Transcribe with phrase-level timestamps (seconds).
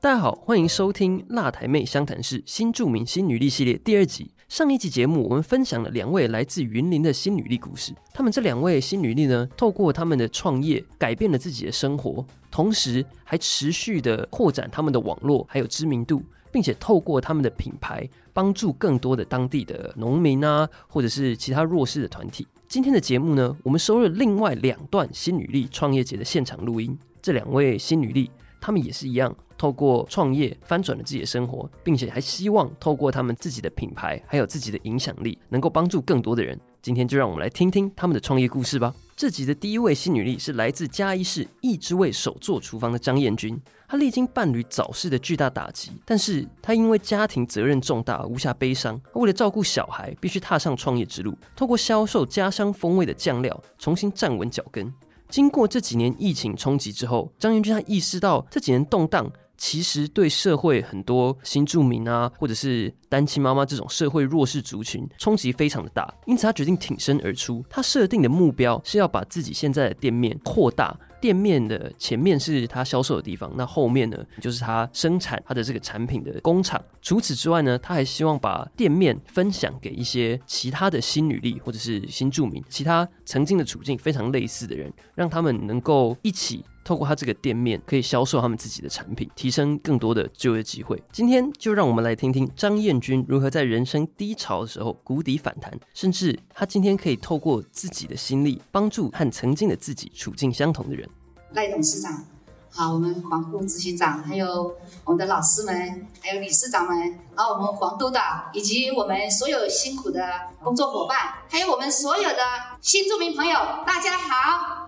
[0.00, 4.30] 大家好，欢迎收听《辣台妹湘潭市》新著名新女力系列第二集。
[4.48, 7.92] 上一集节目，我们分享了两位来自云林的新女力故事。
[8.14, 16.22] 他们这两位新女力呢，透过他们的创业，改变了自己的生活，同时还持续的扩展他们的网络还有知名度，
[16.52, 22.46] 并且透过他们的品牌，帮助更多的当地的农民啊，或者是其他弱势的团体。
[22.68, 26.96] 今天的节目呢，我们收了另外两段新女力创业节的现场录音。
[27.20, 28.30] 这两位新女力，
[28.60, 29.34] 他们也是一样。
[29.58, 36.58] 透过创业翻转了自己的生活，并且还希望透过他们自己的品牌，还有自己的影响力，能够帮助更多的人。
[36.80, 38.94] 今天就让我们来听听他们的创业故事吧。
[39.16, 43.60] 这集的第一位新女力是来自嘉义市益之味手作厨房的张燕君。
[43.88, 48.98] 她历经伴侣早逝的巨大打击，但是她因为家庭责任重大，无暇悲伤。
[49.14, 51.36] 为了照顾小孩，必须踏上创业之路。
[51.56, 54.92] 透过销售家乡风味的酱料，重新站稳脚跟。
[55.28, 59.30] 经过这几年疫情冲击之后，张燕君她意识到这几年动荡。
[59.58, 67.62] 其实对社会很多新住民啊，或者是单亲妈妈这种社会弱势族群冲击非常的大，因此他决定挺身而出。
[67.68, 70.96] 他设定的目标是要把自己现在的店面扩大。
[71.20, 76.80] 店面的前面是他销售的地方，那后面呢就是他生产他的这个产品的工厂。
[77.02, 90.98] 除此之外呢，他还希望把店面分享给一些其他的新女力或者是新住民，其他曾经的处境非常类似的人，让他们能够一起透过他这个店面可以销售他们自己的产品，提升更多的就业机会。
[91.12, 101.06] 今天就让我们来听听张燕君如何在人生低潮的时候谷底反弹，甚至他今天可以透过自己的心力帮助和曾经的自己处境相同的人。
[101.52, 102.24] 赖董事长，
[102.70, 104.74] 好，我们黄副执行长，还有
[105.04, 106.98] 我们的老师们，还有理事长们，
[107.36, 110.22] 然后我们黄督导，以及我们所有辛苦的
[110.64, 112.38] 工作伙伴，还有我们所有的
[112.80, 114.87] 新住民朋友，大家好。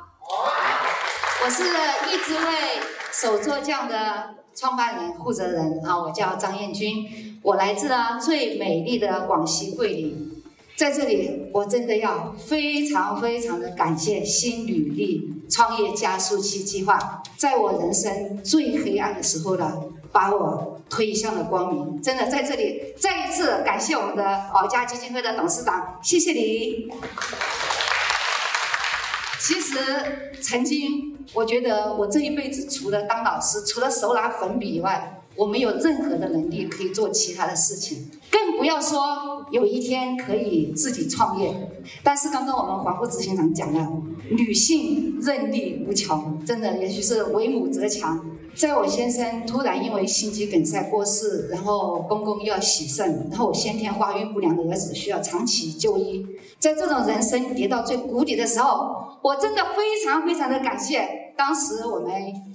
[1.43, 1.65] 我是
[2.13, 2.81] 一直为
[3.13, 10.43] 手作匠的创办人、负责人啊，我叫张艳君，我来自了最美丽的广西桂林。
[10.77, 19.79] 在这里，我真的要非常非常的感谢新履历创业加速器计划，在我人生最黑暗的时候呢，
[20.13, 22.01] 把我推向了光明。
[22.01, 26.89] 真的，在这里再一次感谢我们的保家基金会的董事长，谢谢你。
[29.41, 29.75] 其实，
[30.43, 41.71] 曾经我觉得我这一辈子除了当老师，除了手拿粉笔以外，我没有任何的能力可以做其他的事情，更不要说有一天可以自己创业。
[42.05, 43.91] 但是刚刚我们黄副执行长讲了，
[44.29, 48.23] 女性韧力无穷，真的，也许是为母则强。
[48.53, 56.27] 在我先生突然因为心肌梗塞过世，然后公公又要洗肾，然后先天发育不良的儿子需要长期就医，
[56.59, 62.11] 在这种人生跌到最谷底的时候，我真的非常非常的感谢当时我们。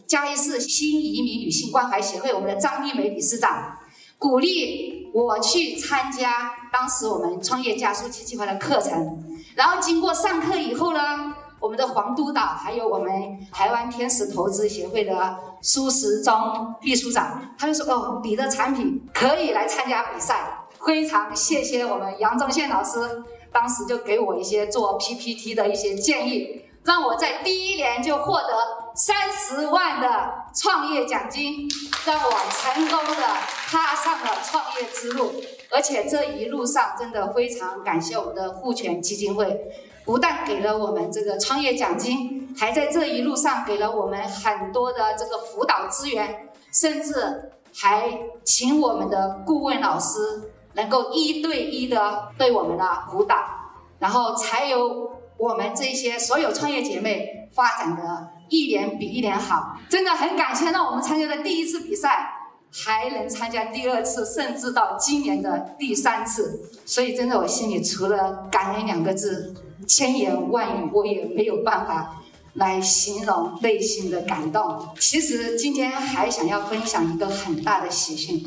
[0.07, 3.75] 嘉义市新移民女性关怀协会，我们的张丽梅理事长
[4.19, 9.23] 鼓励我去参加当时我们创业加速器计划的课程。
[9.55, 13.11] 然后经过上课以后呢，我们的黄督导还有我们
[13.51, 23.23] 台湾天使投资协会的苏时忠秘书长，他就说：“哦，你的产品可以来参加比赛。”非常谢谢我们杨宗宪老师，
[23.55, 26.63] 当时就给我一些做 PPT 的一些建议。
[26.83, 28.49] 让我在第一年就获得
[28.93, 30.07] 三十万的
[30.53, 31.67] 创业奖金，
[32.05, 33.23] 让我成功的
[33.67, 35.33] 踏上了创业之路。
[35.71, 39.59] 而且这一路上真的非常感谢我们的互权基金会，
[40.05, 53.35] 不但给了我们这个创业奖金，还在这一路上给了我们很多的这个辅导资源，甚至还请我们的顾问老师能够一对一的对我们的辅导，
[53.99, 55.15] 然后才有。
[55.37, 62.25] 我们这些所有创业姐妹发展的一年比一年好，真的很感谢让我们参加的第一次比赛，
[62.71, 66.71] 还能参加第二次，甚至到今年的第三次。
[66.85, 69.53] 所以真的，我心里除了感恩两个字，
[69.85, 72.15] 千言万语我也没有办法
[72.53, 74.87] 来形容内心的感动。
[75.01, 78.41] 其实今天还想要分享一个很大的喜讯，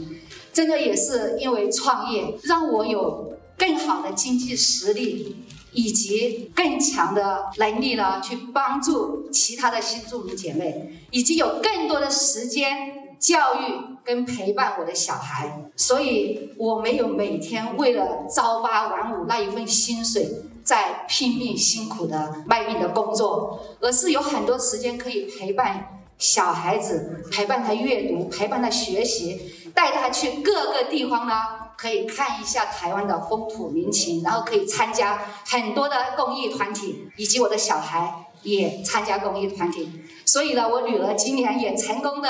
[0.52, 5.36] 真的也是因为创业，让我有更好的经济实力。
[5.70, 20.26] 以及更强的能力呢，去帮助其他的新住民姐妹，以及有更多的时间教育跟陪伴我的小孩，所以我没有每天为了朝八晚五那一份薪水
[20.64, 31.34] 在拼命辛苦的卖命的工作，而是有很多时间可以陪伴小孩子，陪伴他阅读，陪伴他学习，带他去各个地方呢，
[31.76, 40.04] 可以看一下台湾的风土民情，然后可以参加很多的公益团体，以及我的小孩也参加公益团体。
[40.24, 42.28] 所以呢，我女儿今年也成功的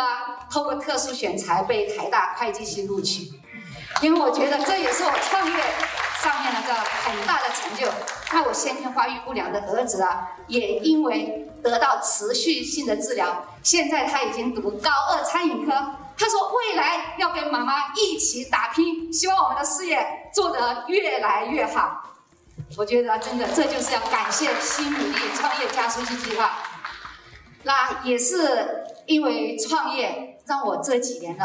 [0.51, 3.33] 通过特殊选材被台大会计系录取，
[4.03, 5.57] 因为我觉得这也是我创业
[6.23, 7.89] 上面的个很大的成就。
[8.33, 15.73] 那我先天发育不良的儿子啊，也因为得到持续性的治疗，现在他已经读高二餐饮科。
[16.17, 22.03] 他说未来要跟妈妈一起打拼，希望我们的事业做得越来越好。
[22.77, 26.59] 我觉得真的这就是要感谢新努力创业加速器计划。
[27.63, 31.45] 那也是因为创业，让我这几年呢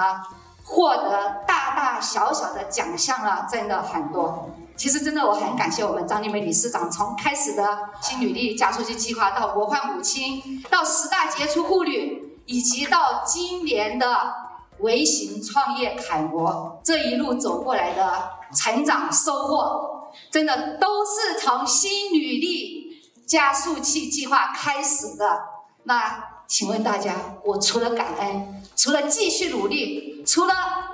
[0.64, 4.50] 获得大大小小的奖项啊，真的很多。
[4.76, 7.64] 其实真的我很感谢我们张丽梅理事长，从开始的
[8.02, 14.34] 新女力加速器计划，到国患母亲，到十大杰出妇女，以及到今年的
[14.80, 25.40] 微型创业楷模，这一路走过来的成长收获，真的都是从新女力加速器计划开始的。
[25.84, 30.54] 那请问大家，我除了感恩，除了继续努力，除了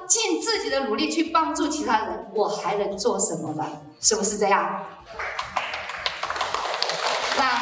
[0.09, 3.63] 尽自己的努力去帮助其他人，我还能做什么呢？
[4.01, 4.83] 是不是这样？
[7.37, 7.61] 那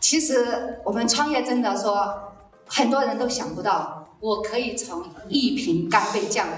[0.00, 2.32] 其实我们创业真的说，
[2.66, 6.48] 很多人都想不到，我可以从一瓶干贝酱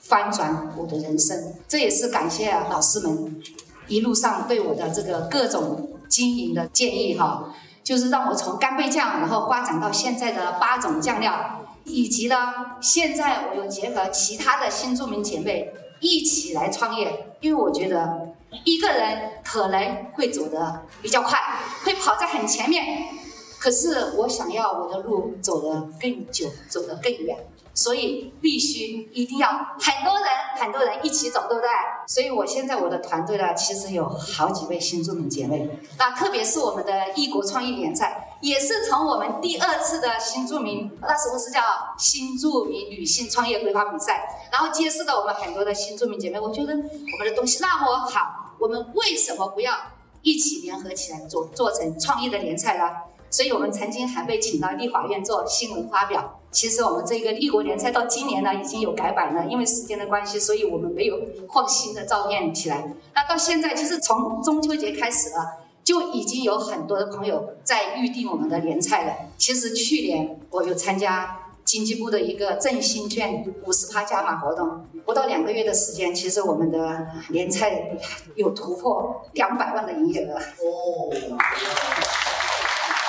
[0.00, 1.54] 翻转我的人生。
[1.68, 3.40] 这也是感谢老师们
[3.86, 7.54] 一路上对我的这个各种经营的建议哈。
[7.84, 12.36] 就是让我从干贝酱，然后发展到现在的八种酱料，以及呢，
[12.80, 18.34] 现在我又结合其他的新住民姐妹一起来创业，因为我觉得
[18.64, 21.38] 一个人可能会走得比较快，
[21.84, 23.08] 会跑在很前面，
[23.58, 27.36] 可是我想要我的路走得更久，走得更远。
[27.74, 30.26] 所以必须一定要很多人
[30.56, 31.68] 很多人一起走，对不对？
[32.06, 41.60] 所以我现在我的团队呢，其实有好几位新住民姐妹，那特别是我们的异国创意联赛，也是从我们第二次的新住民，那时候是叫
[41.98, 49.74] 新住民女性创业规划比赛，然后揭示了我们很多的新住民姐妹，我觉得我们的东西那么好，我们为什么不要
[50.20, 52.84] 一起联合起来做做成创意的联赛呢？
[53.30, 56.38] 所以我们曾经还被请到立法院做新闻发表。
[56.52, 61.18] 其实我们这个立国联赛到今年呢已经有改版了，因为时间的关系，所以我们没有
[61.52, 62.92] 放新的照片起来。
[63.14, 69.14] 那到现在，其实从中秋节开始了，就已经有很多的朋友在预定我们的联赛了。
[69.38, 77.96] 其实去年我有参加经济部的一个振兴券五十趴加码活动，不到两个月的时间，其实我们的联赛
[78.34, 80.36] 有突破两百万的营业额。
[80.36, 81.10] 哦。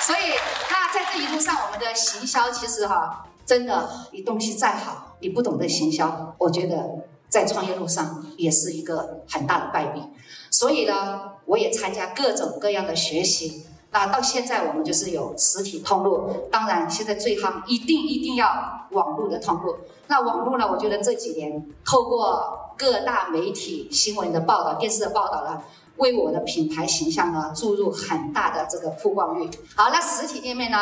[0.02, 0.32] 所以，
[0.70, 10.02] 那在这一路上，我们的行销其实哈，真的，你东西再好，你不懂得行销，我觉得在创业路上也是一个很大的败笔。
[10.50, 13.66] 所以呢，我也参加各种各样的学习。
[13.90, 19.76] 那到现在，我们就是有实体通路，当然现在最夯，一定一定要网络的通路。
[20.06, 25.62] 那网络呢，我觉得这几年透过各大媒体新闻的报道、电视的报道呢。
[25.98, 29.48] 为我的品牌形象呢注入很大的这个曝光率。
[29.76, 30.76] 好，那实体店面呢？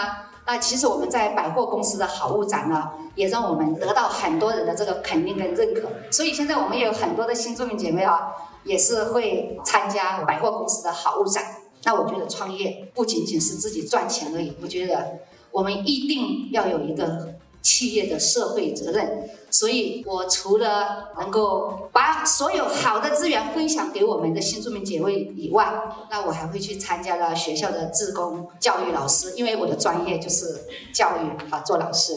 [0.47, 5.89] 那其实我们在百货公司的好物展呢，也让我们得到很多人的这个肯定跟认可。
[6.11, 8.33] 所以现在我们也有很多的新住民姐妹啊，
[8.65, 11.45] 也是会参加百货公司的好物展。
[11.85, 15.19] 那我觉得创业不仅仅是自己赚钱而已，我觉得
[15.51, 17.35] 我们一定要有一个。
[17.63, 25.73] 企业的社会责任，所以我除了能够把所有好的资源分享给我们的新住民姐妹以外，
[26.11, 32.15] 那我还会去参加了学校的志工教育老师，因为我的专业就是教育啊，做老师。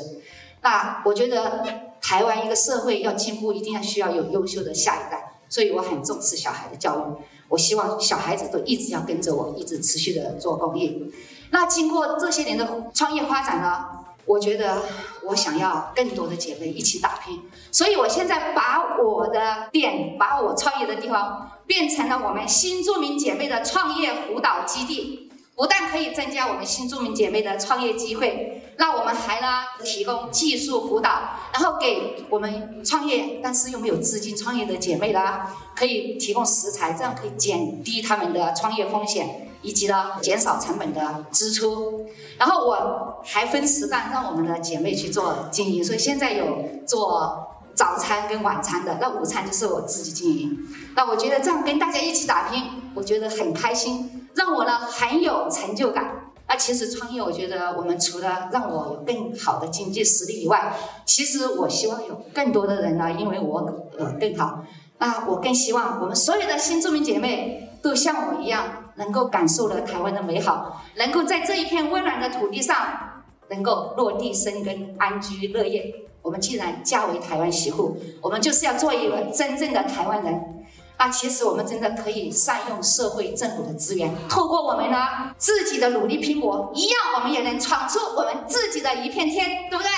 [0.63, 1.63] 那我觉得
[2.01, 7.23] 台湾一个社会要进步，一定要需要有优秀的下一代，所以我很重视小孩的教育。
[7.49, 11.13] 我希望小孩子都一直要跟着我，一直持续的做公益。
[11.51, 13.85] 那经过这些年的创业发展呢？
[14.25, 14.81] 我觉得
[15.23, 17.41] 我想要更多的姐妹一起打拼，
[17.71, 25.21] 所以我现在把我的店，把我创业的地方变成了我们新住民姐妹的创业辅导基地。
[25.57, 31.09] 不但可以增加我们新住民姐妹的创业机会，那我们还呢提供技术辅导，
[31.53, 39.44] 然后给我们创业但是又没有资金创业的姐妹呢，可以提供食材，这样可以减低他们的创业风险。
[39.65, 42.05] 以及呢减少成本的支出。
[42.37, 46.45] 然后我还分时段让我们的姐妹去做经营，所以现在有
[46.87, 50.57] 做早餐跟晚餐的，那午餐就是我自己经营。
[50.95, 56.21] 那我觉得这样跟大家一起打拼，我觉得很开心，让我呢很有成就感。
[56.47, 63.61] 那其实创业，我觉得我们除了让我有更好的经济实力以外，其实我希望有更多的人呢，因为我
[63.97, 64.63] 呃更好。
[64.99, 75.93] 那我更希望我们所有的新住民姐妹都像我一样，能够感受了台湾的美好，能够在这一片温暖的土地上，能够落地生根、安居乐业。
[76.21, 80.65] 我们既然嫁为台湾媳妇，我们就是要做一个真正的台湾人。
[80.97, 84.97] 那其实我们真的可以善用社会政府的资源，透过我们呢
[85.37, 89.91] 自己的努力拼搏，一样我们也能闯出我们自己的一片天，对不对？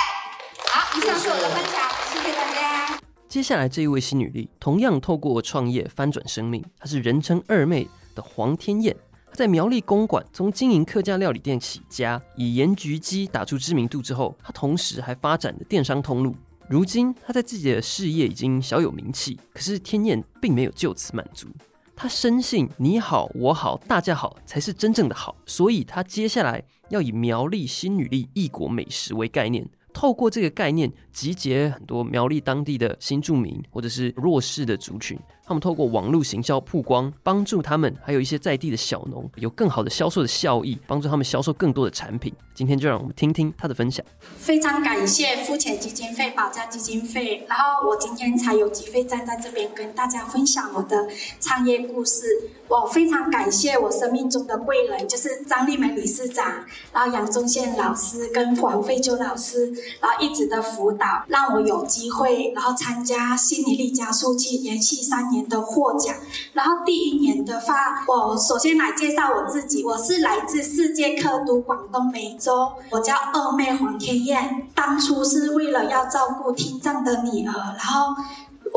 [0.70, 3.00] 好，以上是我的分享，谢谢大家。
[3.30, 6.64] 接下来这一位新女力，同样透过创业翻转生命。
[6.80, 8.94] 她是人称二妹的黄天燕。
[9.28, 16.36] 他在苗栗公馆从经营客家料理店起家，以盐焗鸡打出知名度之后，他同时还发展了电商通路。
[16.68, 21.48] 如今他在自己的事业已经小有名气，可是天燕并没有就此满足。
[21.96, 29.68] 他深信你好我好大家好才是真正的好，所以他接下来要以苗栗新女力异国美食为概念。
[29.94, 35.18] 透过这个概念，集结很多苗栗当地的新住民或者是弱势的族群。
[35.48, 42.34] 他们透过网络行销曝光，帮助他们，还有一些在地的小农有更好的销售的效益，帮助他们销售更多的产品。
[42.54, 44.06] 今天就让我们听听他的分享。
[44.36, 51.08] 非常感谢付钱基金会、保家基金会，然后我今天才有机会站在这边跟大家分享我的
[51.40, 52.26] 创业故事。
[52.68, 65.37] 我非常感谢我生命中的贵人，就是张丽梅理事长，然后杨宗宪老师跟黄飞秋老师，然后一直的辅导，让我有机会，然后参加心理力加速器，延续三年。
[65.38, 66.16] 年的获奖，
[66.54, 78.16] 然后第一年的话，我首先来介绍我自己，我是来自世界科都广东梅州，我叫二妹黄天燕，当初是为了要照顾听障的女儿，然后。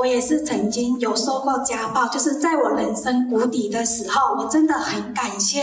[0.00, 5.62] 我也是曾经有受过家暴，就是在我人生谷底的时候，我真的很感谢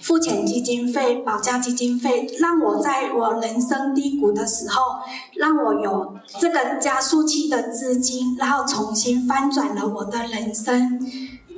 [0.00, 4.80] 付钱基金会、保家基金会，让我在我人生低谷的时候，
[5.34, 10.98] 让我有这个加速器的资金，然后重新翻转了我的人生。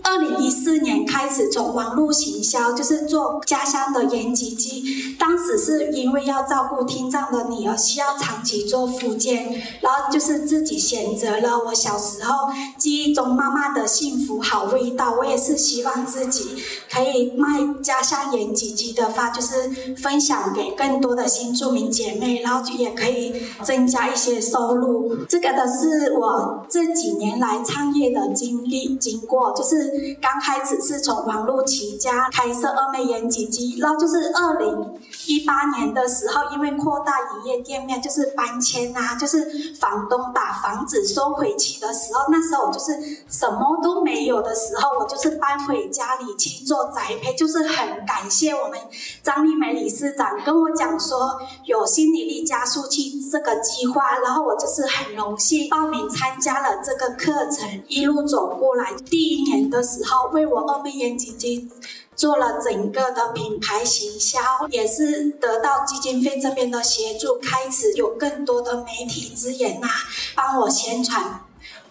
[0.02, 5.16] 二零一四年开始从网络行销，就是做家乡的盐焗鸡。
[5.18, 9.44] 当时是因为要照顾听障的女儿，需要长期做复健，
[9.80, 12.48] 然后就是自己选择了我小时候
[12.78, 15.16] 记忆中妈妈的幸福好味道。
[15.18, 23.34] 我也是希望自己可以卖家乡盐焗鸡的话，就是分享给更多的新住民姐妹，然后也可以
[23.64, 25.16] 增加一些收入。
[25.28, 29.85] 这个的是我这几年来创业的经历经过，就是。
[30.20, 42.92] 刚开始是从网络起家开设二妹盐焗鸡，然后就是二零一八年的时候，因为扩大营业店面，就是搬迁啊，就是房东把房子收回去的时候，那时候我就是
[43.28, 48.78] 什么都没有的时候，我就是搬回家里去做宅配，就是很感谢我们
[49.22, 59.82] 张丽梅理事长跟我讲说有心理力加速器这个计划，然后我就是很荣幸报名参加了这个课程，一路走过来，第一年的。
[59.86, 61.70] 时候为我二妹盐基金
[62.16, 64.40] 做了整个的品牌行销，
[64.70, 69.86] 也是得到基金会这边的协助，开始有更多的媒体资源呐，
[70.34, 71.40] 帮我宣传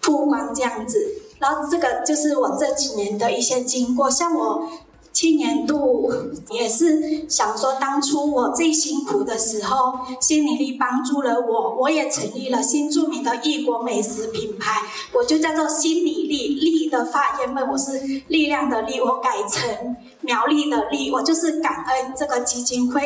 [0.02, 1.22] 曝光这样子。
[1.40, 4.68] 然后这个就是我这几年的一些经过，像我。
[5.16, 6.12] 去年度
[6.50, 14.82] 也是想说，当初我最辛苦的时候，心理力帮助了我，我也成立了新著名的异国美食品牌，
[15.14, 23.02] 我就叫做心理力力的发言本，我是力量的力，我改成苗栗的力，我就是感恩这个基金会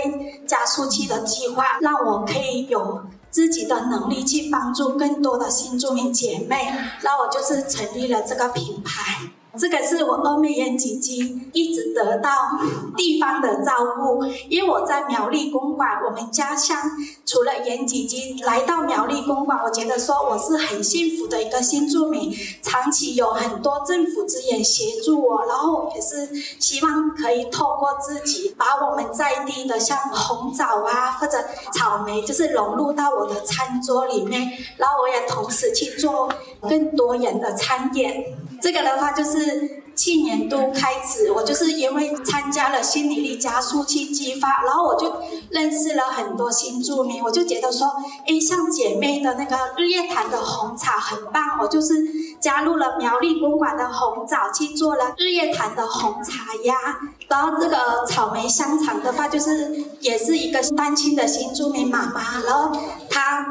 [0.47, 6.73] 加速器的计划，让我可以有自己的能力去帮助更多的新住民姐妹，
[7.03, 9.29] 那我就是成立了这个品牌。
[9.59, 12.29] 这个是我欧美盐基金一直得到
[12.95, 16.77] 地方的照顾，因为我在苗栗公馆，我们家乡
[17.25, 31.37] 除了盐基金来到苗栗公馆，我觉得说我是很幸福的一个新住民，长期有很多政府资源协助我，然后也是希望可以透过自己把我们在地的像红枣啊或者
[31.73, 38.37] 草莓，就是融入到我的餐桌里面，然后我也同时去做更多人的餐点。
[38.61, 39.83] 这个的话就是。
[39.99, 45.13] 去年度开始，我就是因为参加了心理力加速器激发，然后我就
[45.49, 47.85] 认识了很多新住民，我就觉得说，
[48.25, 51.95] 哎，像姐妹的那个日月潭的红茶很棒，我就是
[52.39, 56.75] 加入了苗栗公馆的红枣去做了日月潭的红茶呀。
[57.27, 62.71] 然后这个草莓香肠的话，就是也是一个单亲的新住民妈妈，然后
[63.09, 63.45] 她。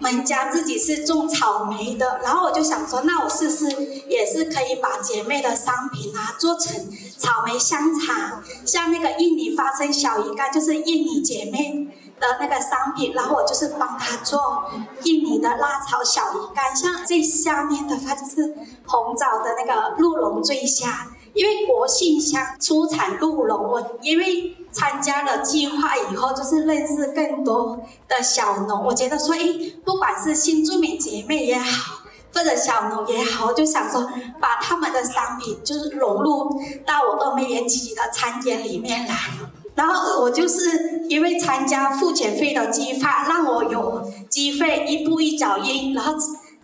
[0.00, 3.68] 我们家自己是种草莓的，然后我就想说，那我试试
[4.08, 6.74] 也是可以把姐妹的商品啊做成
[7.18, 11.86] 草莓香肠，像那个印尼花生小鱼干，就是印尼姐妹
[12.18, 14.64] 的那个商品，然后我就是帮她做
[15.04, 21.08] 印尼的辣炒小鱼干，像最下面的话就是红枣的那个鹿茸醉虾。
[21.32, 28.84] 因为国信乡出产鹿茸，我因为参加了计划以后，就是认识更多的小农。
[28.84, 29.38] 我觉得说，哎，
[29.84, 32.02] 不管是新住民姐妹也好，
[32.34, 34.08] 或者小农也好，我就想说，
[34.40, 39.14] 把他们的商品就是融入到我二妹园自己的餐点里面来。
[39.74, 46.14] 然后我就是因为参加付钱费的计划，让我有机会一步一脚印，然后。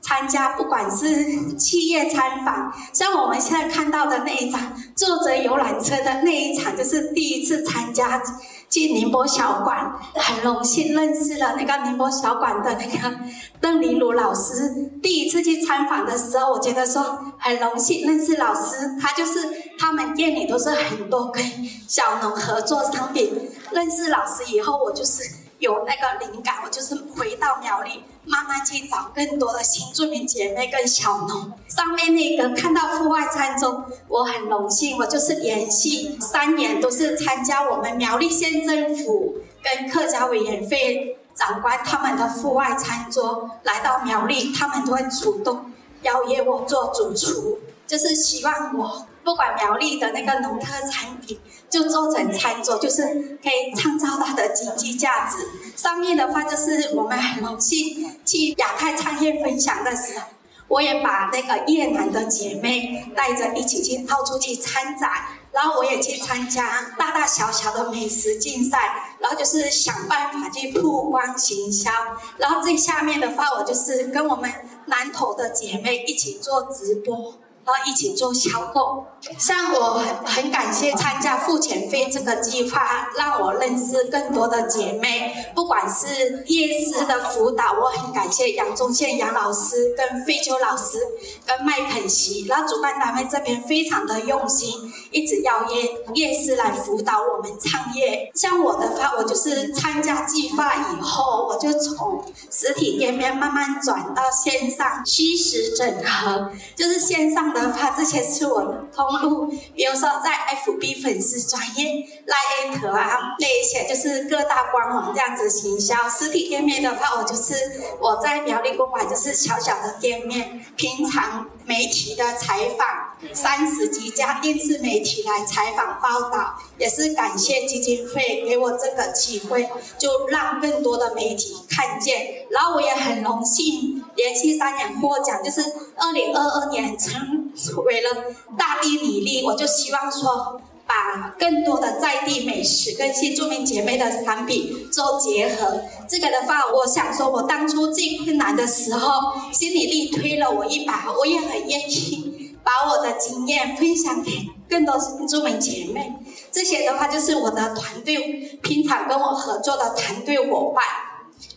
[0.07, 8.23] 参加不管是企业参访，像我们现在看到的那一场坐着游览车的那一场，就是第一次参加
[8.69, 13.19] 进宁波小馆，很荣幸认识了那个宁波小馆的那个
[13.61, 14.93] 邓林茹老师。
[15.03, 19.41] 第一次去参访的时候，我觉得说很荣幸认识老师，他就是
[19.77, 21.43] 他们店里都是很多跟
[21.89, 23.51] 小农合作商品。
[23.73, 25.36] 认识老师以后，我就是。
[25.59, 31.53] 有那个灵感，我就是回到苗栗，慢慢去找更多的新住民姐妹跟小农。
[31.69, 45.73] 上面那个看到户外餐桌，我很荣幸，我就是连续三年都是参加我们苗栗县政府跟客家委员会长官他们的户外餐桌，来到苗栗，他们都会主动
[46.03, 49.07] 邀约我做主厨，就是希望我。
[49.25, 51.37] 不管苗栗的那个农特产品，
[51.69, 53.03] 就做成餐桌，就是
[53.43, 55.39] 可以创造它的经济价值。
[55.77, 60.25] 上面的话就是我们很荣幸去亚太创业分享的时候，
[60.69, 65.11] 我也把那个越南的姐妹带着一起去到处去参展，
[65.53, 71.91] 然后我也去参加大大小小的美食竞赛，然后就是想办法去曝光行销。
[72.39, 74.51] 然后最下面的话，我就是跟我们
[74.87, 77.35] 南投的姐妹一起做直播。
[77.67, 79.05] 然后一起做销售，
[79.37, 85.35] 像我很很感谢参加付钱费这个计划，让我认识更多的姐妹。
[85.53, 91.01] 不管是夜师的辅导，我很感谢杨宗宪杨老师、跟费秋老师、
[91.45, 92.47] 跟麦肯锡。
[92.47, 94.71] 然后主办单位这边非常的用心，
[95.11, 98.31] 一直邀约夜师来辅导我们创业。
[98.33, 107.56] 像我的话，我就是参加计划以后，我就从实体店面慢慢转到线上虚实整合，就是线上。
[107.63, 110.31] 的话，这些是我的通路，比如说在
[110.65, 112.37] FB 粉丝专业、赖
[112.69, 115.95] at 啊，那一些就是各大官网这样子行销。
[116.09, 117.55] 实体店面的话，我就是
[118.01, 132.47] 我在苗栗公馆就是小小的店面，平常媒体的采访，三十几家电视媒体来采访报道，也是感谢基金会给我这个机会，就让更多的媒体看见。
[132.51, 135.61] 然后我也很荣幸连续三年获奖，就是
[135.97, 137.46] 二零二二年成。
[137.85, 138.11] 为了
[138.59, 145.83] 大地米粒，我就希望说，把更多的在地美食跟新住民姐妹的产品做结合。
[146.09, 154.31] 这个的话，我想说，我当初最困难的时候，心理力推了我一把，我也很愿意把我的经验分享给
[154.69, 156.13] 更多新住民姐妹。
[156.53, 160.85] 这些的话，就是我的团队平常跟我合作的团队伙伴，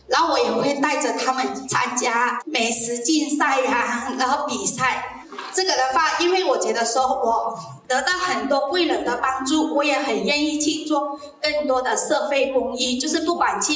[0.08, 5.19] 然后我也会带着他们参加美食竞赛呀，然后比赛。
[5.52, 7.58] 这个的话，因为我觉得说我
[7.88, 13.72] 得到很多贵人的帮助，我也很愿意去做更多的社会公益，就是不管去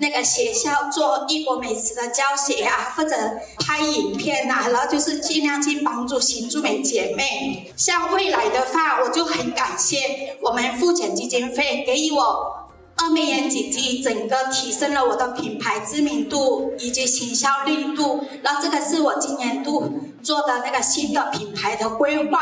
[0.00, 3.16] 那个学校做异国美食的教学啊，或者
[3.58, 7.72] 拍影片呐，然后就是尽量去帮助新住民姐妹。
[7.76, 12.67] 像未来的话，我就很感谢我们付钱基金会给予我。
[13.00, 22.40] 二美颜姐姐整个提升了我的品牌知名度以及行销力度，那这个是我今年度做的那个新的品牌的规划，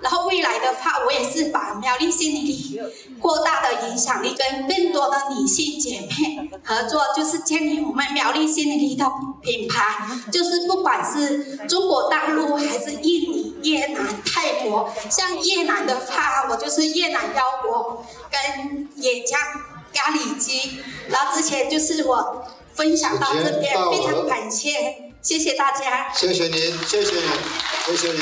[0.00, 2.80] 然后未来的话，我也是把苗栗心理力
[3.20, 9.06] 扩大的影响力，跟更多的女性姐妹合作，就是建立我们苗栗心理力的
[9.40, 19.38] 品牌，就是不管是中国大陆还是印尼、越南、泰国，像越南的话，我就是越南腰果跟野姜。
[19.92, 24.72] 咖喱鸡，然后之前就是我分享到这边，非常感谢，
[25.20, 26.12] 谢谢大家。
[26.12, 26.54] 谢谢您，
[26.86, 27.24] 谢谢您，
[27.86, 28.20] 谢谢您。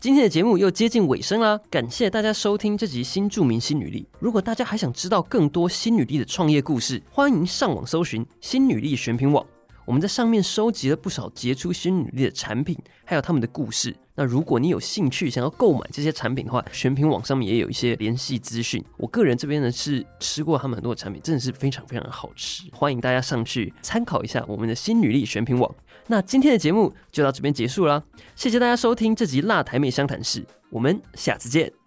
[0.00, 4.06] 今天的节目又接近尾声啦，感谢大家收听这集新著名新女力。
[4.20, 9.44] 如果大家还想知道更多新女力的创业故事，欢迎上网搜寻新女力选品网。
[9.88, 13.96] 我们在上面收集了不少杰出新女力的产品，还有他们的故事。
[14.14, 18.84] 那如果你有兴趣想要购买这些产品的话，选品网上面也有一些联系资讯。
[18.98, 25.74] 我个人这边呢是吃过他们很多的产品，真的是非常非常的好吃，欢迎大家上去参考一下我们的新女力选品网。
[26.08, 28.02] 那今天的节目就到这边结束啦，
[28.36, 31.77] 谢谢大家收听这集辣台妹相谈室，我们下次见。